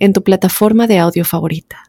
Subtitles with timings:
[0.00, 1.84] en tu plataforma de audio favorita.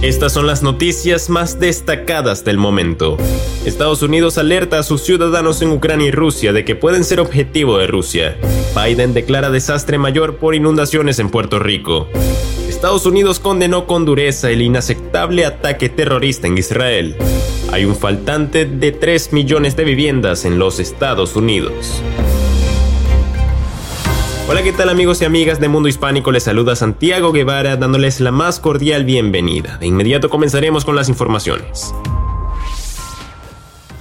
[0.00, 3.16] Estas son las noticias más destacadas del momento.
[3.64, 7.78] Estados Unidos alerta a sus ciudadanos en Ucrania y Rusia de que pueden ser objetivo
[7.78, 8.38] de Rusia.
[8.76, 12.06] Biden declara desastre mayor por inundaciones en Puerto Rico.
[12.68, 17.16] Estados Unidos condenó con dureza el inaceptable ataque terrorista en Israel.
[17.72, 22.00] Hay un faltante de 3 millones de viviendas en los Estados Unidos.
[24.50, 26.32] Hola, ¿qué tal amigos y amigas de Mundo Hispánico?
[26.32, 29.76] Les saluda Santiago Guevara dándoles la más cordial bienvenida.
[29.76, 31.92] De inmediato comenzaremos con las informaciones.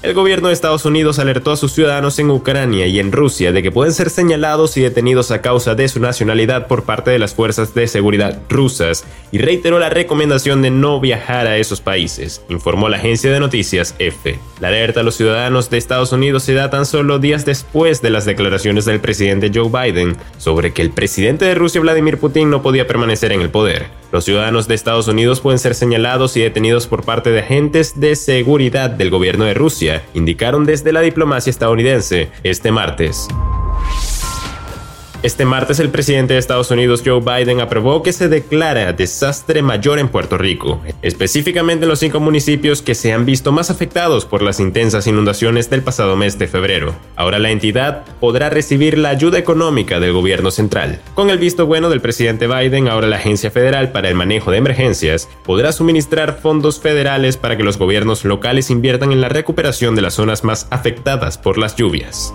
[0.00, 3.64] El gobierno de Estados Unidos alertó a sus ciudadanos en Ucrania y en Rusia de
[3.64, 7.34] que pueden ser señalados y detenidos a causa de su nacionalidad por parte de las
[7.34, 12.88] fuerzas de seguridad rusas y reiteró la recomendación de no viajar a esos países, informó
[12.88, 14.38] la agencia de noticias EFE.
[14.60, 18.10] La alerta a los ciudadanos de Estados Unidos se da tan solo días después de
[18.10, 22.62] las declaraciones del presidente Joe Biden sobre que el presidente de Rusia Vladimir Putin no
[22.62, 23.97] podía permanecer en el poder.
[24.10, 28.16] Los ciudadanos de Estados Unidos pueden ser señalados y detenidos por parte de agentes de
[28.16, 33.28] seguridad del gobierno de Rusia, indicaron desde la diplomacia estadounidense este martes.
[35.20, 39.98] Este martes el presidente de Estados Unidos Joe Biden aprobó que se declara desastre mayor
[39.98, 44.42] en Puerto Rico, específicamente en los cinco municipios que se han visto más afectados por
[44.42, 46.94] las intensas inundaciones del pasado mes de febrero.
[47.16, 51.00] Ahora la entidad podrá recibir la ayuda económica del gobierno central.
[51.14, 54.58] Con el visto bueno del presidente Biden, ahora la Agencia Federal para el Manejo de
[54.58, 60.02] Emergencias podrá suministrar fondos federales para que los gobiernos locales inviertan en la recuperación de
[60.02, 62.32] las zonas más afectadas por las lluvias.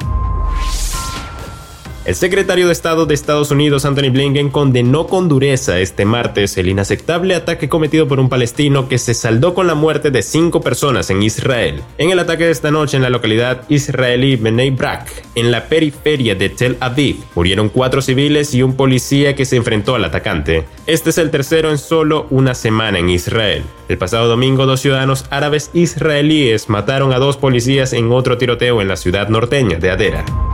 [2.05, 6.67] El secretario de Estado de Estados Unidos, Anthony Blinken, condenó con dureza este martes el
[6.67, 11.09] inaceptable ataque cometido por un palestino que se saldó con la muerte de cinco personas
[11.11, 11.81] en Israel.
[11.97, 16.35] En el ataque de esta noche en la localidad israelí Bnei Brak, en la periferia
[16.35, 20.65] de Tel Aviv, murieron cuatro civiles y un policía que se enfrentó al atacante.
[20.85, 23.63] Este es el tercero en solo una semana en Israel.
[23.87, 28.89] El pasado domingo, dos ciudadanos árabes israelíes mataron a dos policías en otro tiroteo en
[28.89, 30.52] la ciudad norteña de Adera.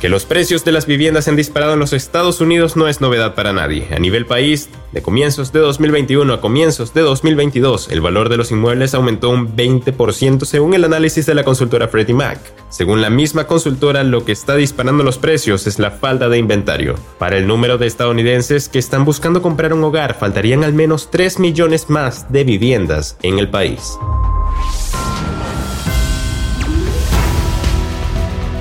[0.00, 3.34] Que los precios de las viviendas han disparado en los Estados Unidos no es novedad
[3.34, 3.86] para nadie.
[3.94, 8.50] A nivel país, de comienzos de 2021 a comienzos de 2022, el valor de los
[8.50, 12.40] inmuebles aumentó un 20% según el análisis de la consultora Freddie Mac.
[12.70, 16.94] Según la misma consultora, lo que está disparando los precios es la falta de inventario.
[17.18, 21.38] Para el número de estadounidenses que están buscando comprar un hogar, faltarían al menos 3
[21.40, 23.98] millones más de viviendas en el país.